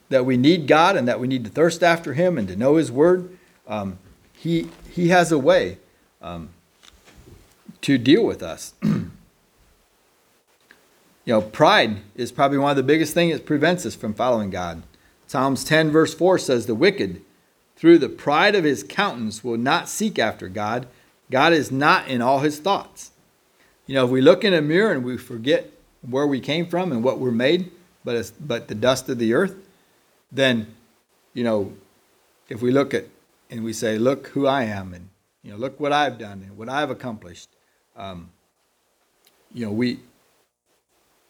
[0.08, 2.74] that we need God and that we need to thirst after Him and to know
[2.74, 3.38] His Word.
[3.68, 3.98] Um,
[4.32, 5.78] he He has a way
[6.20, 6.50] um,
[7.82, 8.74] to deal with us.
[8.82, 9.10] you
[11.26, 14.82] know, pride is probably one of the biggest things that prevents us from following God.
[15.26, 17.22] Psalms 10 verse 4 says, "The wicked,
[17.76, 20.86] through the pride of his countenance, will not seek after God.
[21.30, 23.10] God is not in all his thoughts."
[23.86, 25.70] You know, if we look in a mirror and we forget
[26.02, 27.70] where we came from and what we're made,
[28.04, 29.54] but it's, but the dust of the earth,
[30.30, 30.74] then,
[31.34, 31.72] you know,
[32.48, 33.06] if we look at
[33.50, 35.08] and we say, look who I am, and
[35.42, 37.48] you know, look what I've done and what I've accomplished,
[37.96, 38.30] um,
[39.52, 40.00] you know, we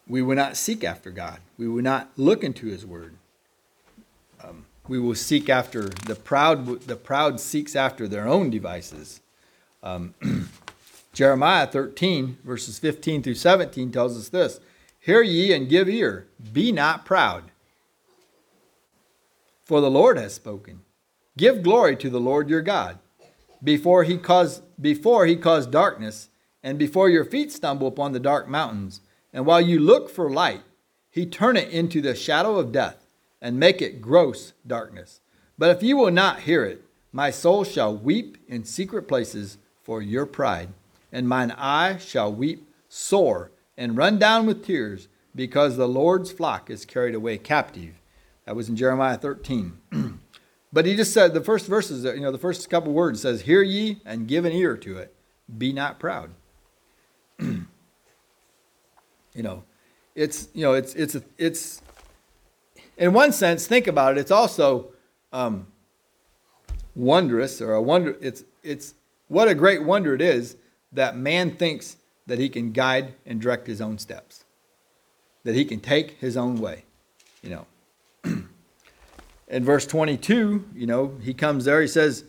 [0.09, 1.41] we will not seek after God.
[1.59, 3.14] We will not look into His Word.
[4.43, 6.83] Um, we will seek after the proud.
[6.83, 9.21] The proud seeks after their own devices.
[9.83, 10.14] Um,
[11.12, 14.61] Jeremiah 13, verses 15 through 17 tells us this
[15.01, 17.45] Hear ye and give ear, be not proud.
[19.64, 20.83] for the Lord has spoken.
[21.37, 22.99] Give glory to the Lord your God.
[23.62, 26.29] Before he caused before he caused darkness,
[26.67, 29.01] and before your feet stumble upon the dark mountains,
[29.33, 30.62] and while you look for light,
[31.09, 33.07] he turn it into the shadow of death,
[33.41, 35.21] and make it gross darkness.
[35.57, 40.03] But if you will not hear it, my soul shall weep in secret places for
[40.03, 40.71] your pride,
[41.12, 45.07] and mine eye shall weep sore and run down with tears,
[45.37, 48.01] because the Lord's flock is carried away captive.
[48.45, 49.79] That was in Jeremiah 13.
[50.73, 53.62] but he just said the first verses, you know, the first couple words says, Hear
[53.62, 55.14] ye and give an ear to it.
[55.57, 56.31] Be not proud.
[57.39, 57.66] you
[59.34, 59.62] know,
[60.14, 61.82] it's, you know, it's, it's, it's,
[62.97, 64.93] in one sense, think about it, it's also
[65.32, 65.66] um,
[66.95, 68.95] wondrous or a wonder, it's, it's,
[69.28, 70.57] what a great wonder it is
[70.93, 74.45] that man thinks that he can guide and direct his own steps,
[75.45, 76.84] that he can take his own way,
[77.43, 77.66] you know.
[79.49, 82.24] In verse 22, you know, he comes there, he says,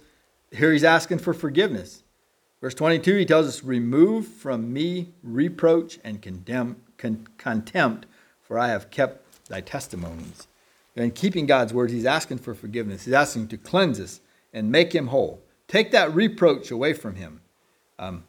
[0.51, 2.03] here he's asking for forgiveness.
[2.61, 8.07] Verse 22, he tells us, Remove from me reproach and condemn, con- contempt,
[8.41, 10.47] for I have kept thy testimonies.
[10.95, 13.05] And keeping God's words, he's asking for forgiveness.
[13.05, 14.19] He's asking to cleanse us
[14.51, 15.41] and make him whole.
[15.67, 17.41] Take that reproach away from him.
[17.99, 18.23] Um,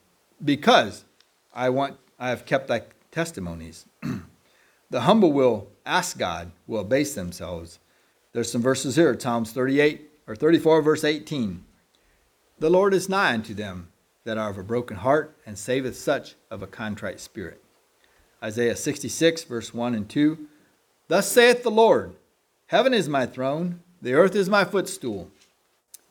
[0.45, 1.05] because
[1.55, 3.87] I want I have kept thy testimonies.
[4.91, 7.79] the humble will ask God, will abase themselves.
[8.33, 11.65] There's some verses here, Psalms 38 or 34, verse 18.
[12.59, 13.89] The Lord is nigh unto them
[14.29, 17.65] that are of a broken heart, and saveth such of a contrite spirit.
[18.43, 20.47] Isaiah 66, verse 1 and 2.
[21.09, 22.15] Thus saith the Lord
[22.67, 25.31] Heaven is my throne, the earth is my footstool.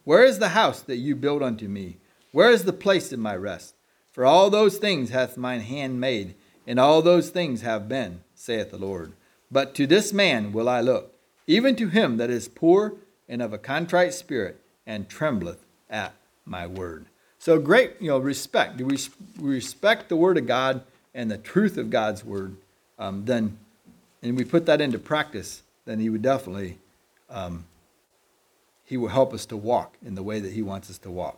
[0.03, 1.97] Where is the house that you built unto me?
[2.32, 3.76] Where is the place of my rest?
[4.11, 6.34] For all those things hath mine hand made,
[6.65, 9.13] and all those things have been, saith the Lord.
[9.51, 11.13] But to this man will I look,
[11.45, 12.95] even to him that is poor
[13.30, 16.15] and of a contrite spirit, and trembleth at
[16.45, 17.05] my word.
[17.40, 18.78] So great, you know, respect.
[18.78, 18.98] Do we
[19.40, 20.84] respect the word of God
[21.14, 22.56] and the truth of God's word?
[23.00, 23.58] Um, then,
[24.24, 26.80] and we put that into practice, then He would definitely,
[27.30, 27.66] um,
[28.84, 31.38] He will help us to walk in the way that He wants us to walk.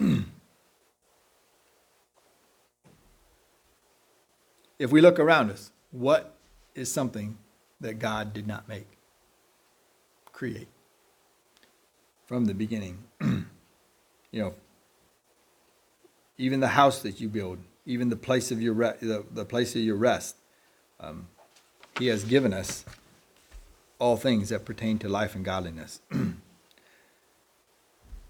[4.79, 6.33] if we look around us, what
[6.73, 7.37] is something
[7.79, 8.87] that God did not make,
[10.31, 10.67] create
[12.25, 12.97] from the beginning?
[14.31, 14.53] you know,
[16.37, 19.75] even the house that you build, even the place of your re- the, the place
[19.75, 20.35] of your rest,
[20.99, 21.27] um,
[21.99, 22.85] He has given us
[23.99, 26.01] all things that pertain to life and godliness.
[26.11, 26.35] you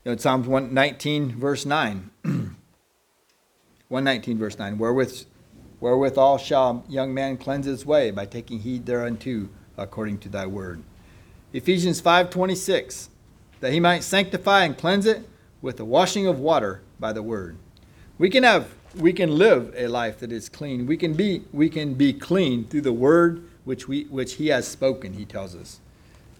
[0.05, 2.09] know, Psalms 119, verse 9.
[3.87, 4.77] 119, verse 9.
[4.77, 5.25] Wherewith
[5.81, 10.83] Wherewithal shall young man cleanse his way by taking heed thereunto according to thy word.
[11.53, 13.09] Ephesians 5:26
[13.59, 15.27] that he might sanctify and cleanse it
[15.62, 17.57] with the washing of water by the word.
[18.18, 20.86] We can have we can live a life that is clean.
[20.86, 24.68] We can be we can be clean through the word which we which he has
[24.68, 25.80] spoken, he tells us.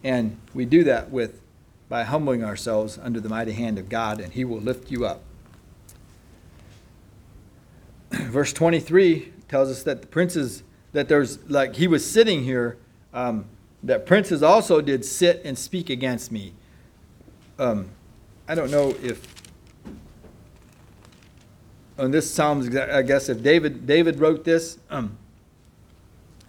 [0.04, 1.42] And we do that with
[1.90, 5.22] by humbling ourselves under the mighty hand of God and he will lift you up.
[8.12, 10.64] verse 23 tells us that the princes,
[10.94, 12.78] that there's, like, he was sitting here,
[13.14, 13.46] um,
[13.84, 16.54] that princes also did sit and speak against me.
[17.58, 17.90] Um,
[18.52, 19.26] I don't know if,
[21.98, 25.18] on this Psalms, I guess if David, David wrote this, um,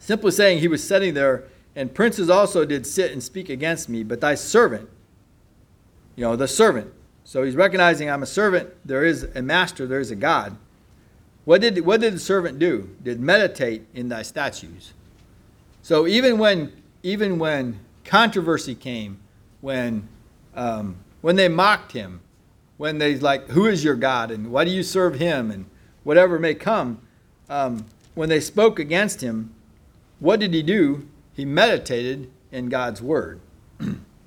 [0.00, 1.44] simply saying he was sitting there,
[1.76, 4.90] and princes also did sit and speak against me, but thy servant,
[6.16, 6.92] you know, the servant.
[7.22, 10.56] So he's recognizing I'm a servant, there is a master, there is a God.
[11.44, 12.96] What did, what did the servant do?
[13.04, 14.92] Did meditate in thy statutes.
[15.82, 16.72] So even when,
[17.04, 19.20] even when controversy came,
[19.60, 20.08] when,
[20.56, 22.20] um, when they mocked him,
[22.76, 25.64] when they like, who is your God and why do you serve him and
[26.04, 27.00] whatever may come,
[27.48, 29.54] um, when they spoke against him,
[30.18, 31.08] what did he do?
[31.32, 33.40] He meditated in God's word.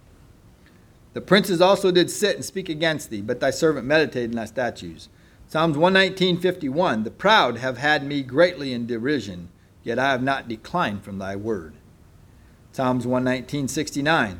[1.14, 4.46] the princes also did sit and speak against thee, but thy servant meditated in thy
[4.46, 5.10] statutes.
[5.48, 9.50] Psalms 119:51 The proud have had me greatly in derision,
[9.84, 11.76] yet I have not declined from thy word.
[12.72, 14.40] Psalms 119:69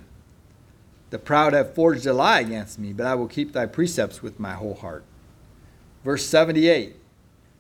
[1.16, 4.38] The proud have forged a lie against me, but I will keep thy precepts with
[4.38, 5.06] my whole heart.
[6.04, 6.94] Verse 78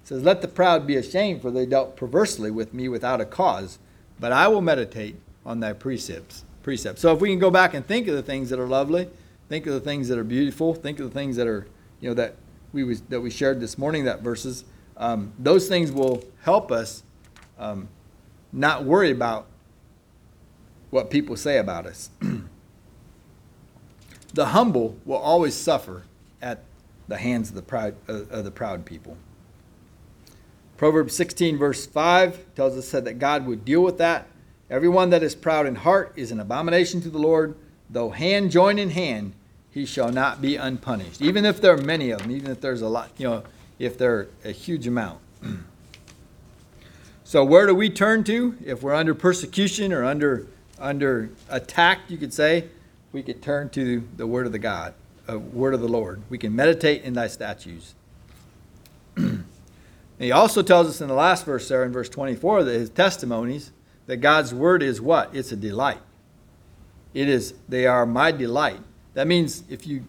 [0.03, 3.80] says, Let the proud be ashamed, for they dealt perversely with me without a cause,
[4.20, 6.43] but I will meditate on thy precepts.
[6.64, 6.99] Precepts.
[6.99, 9.08] So if we can go back and think of the things that are lovely,
[9.47, 11.66] think of the things that are beautiful, think of the things that are,
[12.01, 12.36] you know, that
[12.74, 14.66] we was, that we shared this morning, that verses,
[14.97, 17.03] um, those things will help us
[17.58, 17.88] um,
[18.51, 19.47] not worry about
[20.89, 22.10] what people say about us.
[24.36, 26.03] the humble will always suffer
[26.41, 26.59] at
[27.07, 29.17] the hands of the proud, uh, of the proud people.
[30.77, 34.27] Proverbs 16, verse 5 tells us that God would deal with that.
[34.69, 37.55] Everyone that is proud in heart is an abomination to the Lord.
[37.89, 39.33] Though hand join in hand,
[39.71, 41.21] he shall not be unpunished.
[41.21, 43.43] Even if there are many of them, even if there's a lot, you know,
[43.79, 45.19] if they're a huge amount.
[47.23, 51.99] so where do we turn to if we're under persecution or under under attack?
[52.09, 52.69] You could say
[53.16, 54.93] we could turn to the word of the God,
[55.30, 56.22] uh, word of the Lord.
[56.30, 57.95] We can meditate in thy statutes.
[60.20, 63.72] he also tells us in the last verse there in verse 24 that his testimonies
[64.07, 65.34] that God's word is what?
[65.34, 66.01] It's a delight.
[67.13, 68.82] It is they are my delight.
[69.13, 70.03] That means if you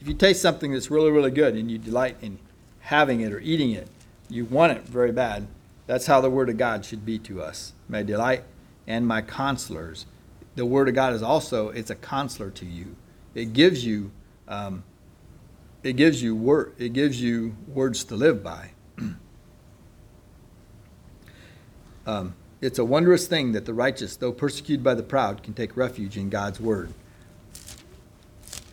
[0.00, 2.38] if you taste something that's really really good and you delight in
[2.82, 3.88] having it or eating it,
[4.28, 5.48] you want it very bad.
[5.88, 7.72] That's how the word of God should be to us.
[7.88, 8.44] My delight
[8.86, 10.04] and my consolers.
[10.56, 12.96] The word of God is also it's a counselor to you.
[13.34, 14.12] It gives you
[14.46, 14.84] um,
[15.82, 18.70] it gives you word it gives you words to live by.
[22.06, 25.76] um, it's a wondrous thing that the righteous, though persecuted by the proud, can take
[25.76, 26.90] refuge in God's word.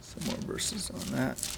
[0.01, 1.57] Some more verses on that.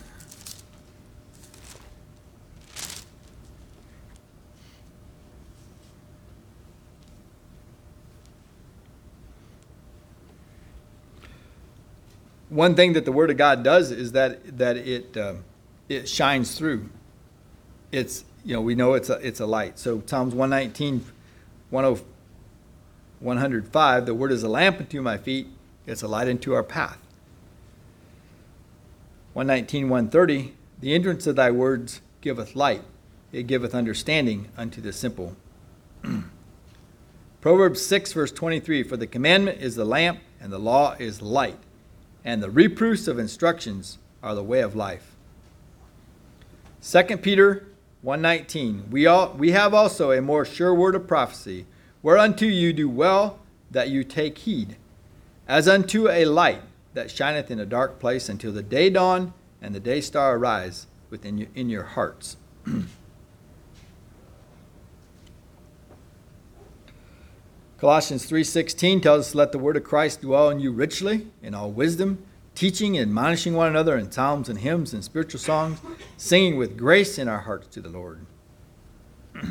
[12.54, 15.36] One thing that the Word of God does is that that it uh,
[15.90, 16.90] it shines through.
[17.92, 19.80] It's you know we know it's a it's a light.
[19.80, 21.06] So Psalms 119,
[21.70, 22.14] 105
[23.24, 25.48] 105, the word is a lamp unto my feet,
[25.88, 26.98] it's a light unto our path.
[29.32, 32.84] 119, 130, the entrance of thy words giveth light,
[33.32, 35.38] it giveth understanding unto the simple.
[37.42, 41.58] Proverbs 6, verse 23 For the commandment is the lamp, and the law is light,
[42.24, 45.16] and the reproofs of instructions are the way of life.
[46.82, 47.68] 2 Peter
[48.02, 51.66] 119 we, all, we have also a more sure word of prophecy
[52.04, 53.40] Whereunto you do well
[53.72, 54.76] that you take heed,
[55.48, 56.62] as unto a light
[56.94, 60.88] that shineth in a dark place until the day dawn and the day star arise
[61.10, 62.36] within you, in your hearts.
[67.84, 71.70] Colossians 3:16 tells us let the word of Christ dwell in you richly in all
[71.70, 72.24] wisdom,
[72.56, 75.82] teaching and admonishing one another in psalms and hymns and spiritual songs,
[76.16, 78.26] singing with grace in our hearts to the Lord.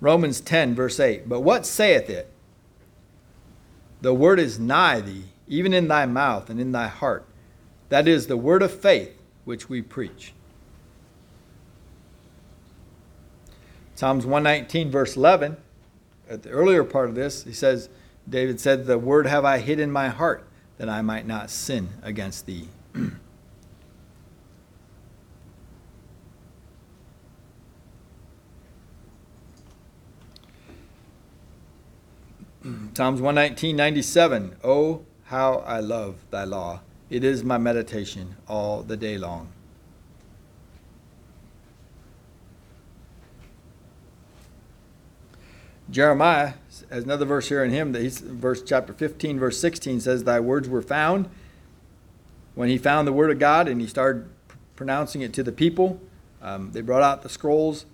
[0.00, 1.28] Romans 10, verse 8.
[1.28, 2.30] But what saith it?
[4.00, 7.26] The word is nigh thee, even in thy mouth and in thy heart.
[7.88, 10.32] That is the word of faith which we preach.
[13.96, 15.56] Psalms 119, verse 11,
[16.30, 17.88] at the earlier part of this, he says,
[18.28, 20.46] David said, The word have I hid in my heart,
[20.78, 22.68] that I might not sin against thee.
[32.94, 34.56] Psalms 119, 97.
[34.62, 36.80] Oh, how I love thy law.
[37.08, 39.50] It is my meditation all the day long.
[45.90, 46.54] Jeremiah
[46.90, 50.40] has another verse here in him that he's verse chapter 15 verse 16 says thy
[50.40, 51.28] words were found
[52.54, 54.28] when he found the word of God and he started
[54.76, 56.00] pronouncing it to the people
[56.42, 57.86] um, they brought out the scrolls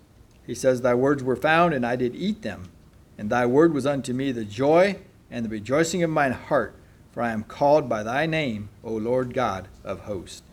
[0.45, 2.69] he says thy words were found and I did eat them
[3.17, 4.97] and thy word was unto me the joy
[5.31, 6.75] and the rejoicing of mine heart,
[7.11, 10.43] for I am called by thy name, O Lord God of hosts.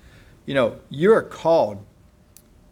[0.47, 1.85] You know, you are called.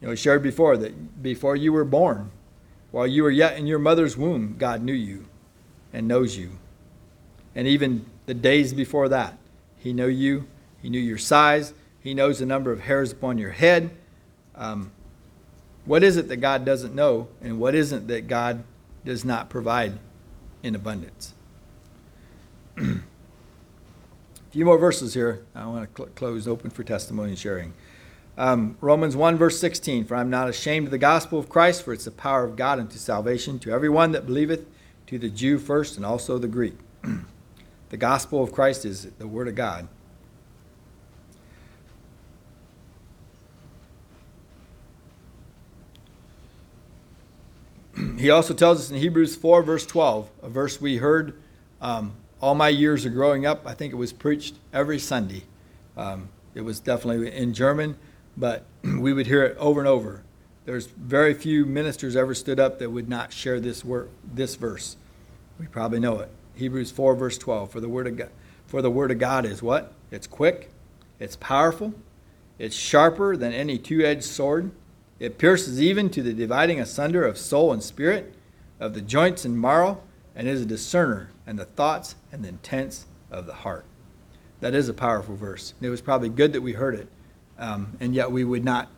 [0.00, 2.30] You know, we shared before that before you were born,
[2.92, 5.26] while you were yet in your mother's womb, God knew you
[5.92, 6.52] and knows you.
[7.54, 9.36] And even the days before that,
[9.78, 10.46] He knew you.
[10.80, 11.74] He knew your size.
[12.00, 13.90] He knows the number of hairs upon your head.
[14.54, 14.92] Um,
[15.84, 18.62] what is it that God doesn't know, and what isn't that God
[19.04, 19.98] does not provide
[20.62, 21.34] in abundance.
[22.78, 23.00] A
[24.50, 25.44] few more verses here.
[25.54, 27.72] I want to cl- close open for testimony and sharing.
[28.38, 31.82] Um, Romans 1, verse 16 For I am not ashamed of the gospel of Christ,
[31.82, 34.66] for it's the power of God unto salvation to everyone that believeth,
[35.06, 36.78] to the Jew first, and also the Greek.
[37.90, 39.88] the gospel of Christ is the word of God.
[48.18, 51.34] he also tells us in Hebrews 4, verse 12, a verse we heard
[51.82, 53.66] um, all my years of growing up.
[53.66, 55.42] I think it was preached every Sunday.
[55.98, 57.98] Um, it was definitely in German,
[58.36, 60.22] but we would hear it over and over.
[60.64, 64.96] There's very few ministers ever stood up that would not share this word, this verse.
[65.58, 66.30] We probably know it.
[66.54, 67.70] Hebrews 4, verse 12.
[67.70, 68.30] For the word of God,
[68.66, 69.92] For the word of God is what?
[70.10, 70.70] It's quick,
[71.18, 71.94] it's powerful,
[72.58, 74.70] it's sharper than any two edged sword.
[75.18, 78.34] It pierces even to the dividing asunder of soul and spirit,
[78.78, 80.02] of the joints and marrow,
[80.34, 83.84] and is a discerner and the thoughts and the intents of the heart.
[84.60, 85.74] That is a powerful verse.
[85.80, 87.08] It was probably good that we heard it,
[87.58, 88.88] um, and yet we would not,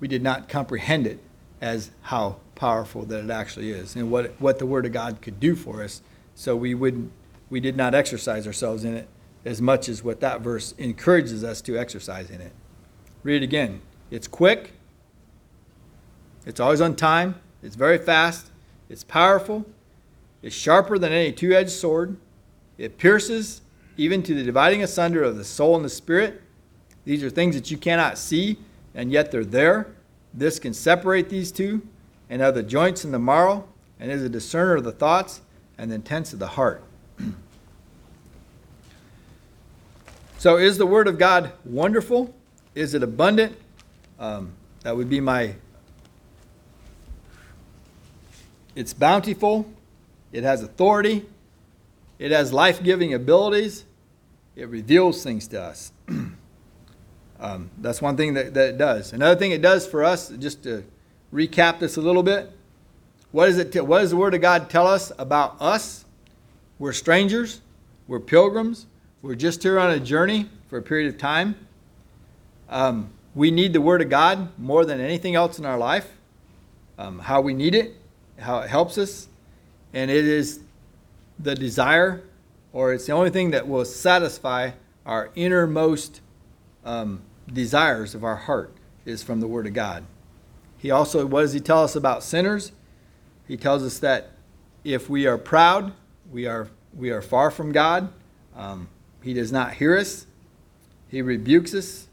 [0.00, 1.20] we did not comprehend it
[1.60, 5.38] as how powerful that it actually is and what what the Word of God could
[5.38, 6.02] do for us.
[6.34, 7.10] So we would
[7.48, 9.08] we did not exercise ourselves in it
[9.44, 12.52] as much as what that verse encourages us to exercise in it.
[13.22, 13.80] Read it again.
[14.10, 14.72] It's quick.
[16.44, 17.36] It's always on time.
[17.62, 18.50] It's very fast.
[18.88, 19.66] It's powerful.
[20.42, 22.16] It's sharper than any two edged sword.
[22.78, 23.62] It pierces
[23.96, 26.42] even to the dividing asunder of the soul and the spirit.
[27.06, 28.58] These are things that you cannot see,
[28.92, 29.86] and yet they're there.
[30.34, 31.86] This can separate these two,
[32.28, 33.66] and of the joints and the marrow,
[34.00, 35.40] and is a discerner of the thoughts
[35.78, 36.82] and the intents of the heart.
[40.38, 42.34] so, is the Word of God wonderful?
[42.74, 43.56] Is it abundant?
[44.18, 44.52] Um,
[44.82, 45.54] that would be my.
[48.74, 49.72] It's bountiful.
[50.32, 51.24] It has authority.
[52.18, 53.84] It has life giving abilities.
[54.56, 55.92] It reveals things to us.
[57.40, 59.12] um, that's one thing that, that it does.
[59.12, 60.84] Another thing it does for us, just to
[61.32, 62.50] recap this a little bit,
[63.32, 66.04] what, is it t- what does the Word of God tell us about us?
[66.78, 67.60] We're strangers,
[68.08, 68.86] we're pilgrims,
[69.22, 71.56] we're just here on a journey for a period of time.
[72.68, 76.10] Um, we need the Word of God more than anything else in our life.
[76.98, 77.94] Um, how we need it,
[78.38, 79.28] how it helps us,
[79.92, 80.60] and it is
[81.38, 82.22] the desire,
[82.72, 84.70] or it's the only thing that will satisfy
[85.04, 86.22] our innermost
[86.86, 87.20] um,
[87.52, 88.72] desires of our heart,
[89.04, 90.04] is from the Word of God.
[90.78, 92.72] He also, what does he tell us about sinners?
[93.46, 94.32] He tells us that
[94.84, 95.92] if we are proud,
[96.30, 98.12] we are, we are far from God.
[98.56, 98.88] Um,
[99.22, 100.26] he does not hear us,
[101.08, 102.06] He rebukes us.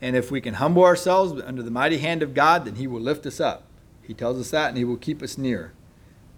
[0.00, 3.00] And if we can humble ourselves under the mighty hand of God, then He will
[3.00, 3.62] lift us up.
[4.02, 5.72] He tells us that, and He will keep us near.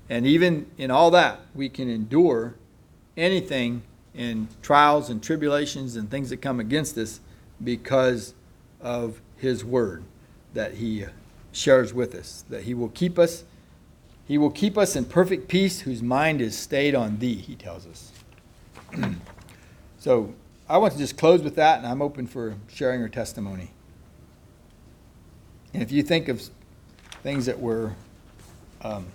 [0.08, 2.54] And even in all that, we can endure
[3.16, 3.82] anything
[4.14, 7.20] in trials and tribulations and things that come against us
[7.62, 8.34] because
[8.80, 10.04] of His Word
[10.54, 11.04] that He
[11.52, 13.44] shares with us, that He will keep us.
[14.26, 17.86] He will keep us in perfect peace whose mind is stayed on Thee, He tells
[17.86, 18.12] us.
[19.98, 20.34] so
[20.68, 23.70] I want to just close with that, and I'm open for sharing your testimony.
[25.72, 26.42] And if you think of
[27.22, 27.94] things that were
[28.82, 29.06] um,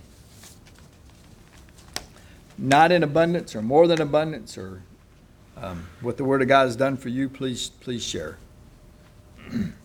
[2.57, 4.81] not in abundance or more than abundance or
[5.57, 8.37] um, what the Word of God has done for you, please, please share.